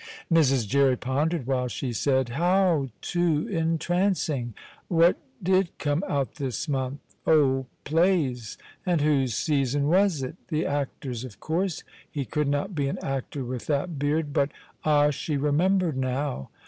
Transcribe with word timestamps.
Mrs. 0.33 0.67
Jerry 0.67 0.97
pondered 0.97 1.45
while 1.45 1.67
she 1.67 1.93
said: 1.93 2.29
"How 2.29 2.89
too 3.01 3.47
entrancing!" 3.49 4.55
What 4.87 5.17
did 5.43 5.77
come 5.77 6.03
out 6.09 6.37
this 6.37 6.67
month? 6.67 7.01
Oh, 7.27 7.67
plays! 7.83 8.57
And 8.83 9.01
whose 9.01 9.35
season 9.35 9.87
was 9.89 10.23
it? 10.23 10.37
The 10.47 10.65
actor's, 10.65 11.23
of 11.23 11.39
course! 11.39 11.83
He 12.09 12.25
could 12.25 12.47
not 12.47 12.73
be 12.73 12.87
an 12.87 12.97
actor 13.03 13.43
with 13.45 13.67
that 13.67 13.99
beard, 13.99 14.33
but 14.33 14.49
ah, 14.83 15.11
she 15.11 15.37
remembered 15.37 15.95
now! 15.97 16.49